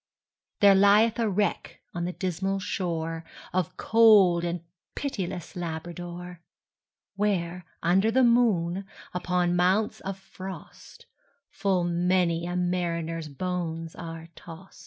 There 0.61 0.73
lieth 0.73 1.19
a 1.19 1.29
wreck 1.29 1.79
on 1.93 2.05
the 2.05 2.11
dismal 2.11 2.57
shoreOf 2.57 3.77
cold 3.77 4.43
and 4.43 4.63
pitiless 4.95 5.55
Labrador; 5.55 6.41
Where, 7.15 7.65
under 7.83 8.09
the 8.09 8.23
moon, 8.23 8.87
upon 9.13 9.55
mounts 9.55 9.99
of 9.99 10.17
frost, 10.17 11.05
Full 11.51 11.83
many 11.83 12.47
a 12.47 12.55
mariner's 12.55 13.27
bones 13.29 13.95
are 13.95 14.29
tost. 14.35 14.79